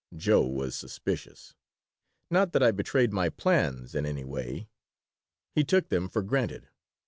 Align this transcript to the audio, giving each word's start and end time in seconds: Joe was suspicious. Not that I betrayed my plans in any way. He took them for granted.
Joe 0.15 0.41
was 0.47 0.75
suspicious. 0.75 1.53
Not 2.31 2.53
that 2.53 2.63
I 2.63 2.71
betrayed 2.71 3.13
my 3.13 3.29
plans 3.29 3.93
in 3.93 4.03
any 4.07 4.23
way. 4.23 4.67
He 5.53 5.63
took 5.63 5.89
them 5.89 6.09
for 6.09 6.23
granted. 6.23 6.69